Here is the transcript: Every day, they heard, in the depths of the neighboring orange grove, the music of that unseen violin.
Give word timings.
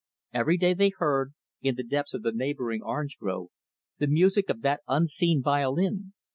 Every 0.33 0.57
day, 0.57 0.73
they 0.73 0.89
heard, 0.89 1.35
in 1.61 1.75
the 1.75 1.83
depths 1.83 2.15
of 2.15 2.23
the 2.23 2.31
neighboring 2.31 2.81
orange 2.81 3.19
grove, 3.19 3.49
the 3.99 4.07
music 4.07 4.49
of 4.49 4.63
that 4.63 4.81
unseen 4.87 5.43
violin. 5.43 6.13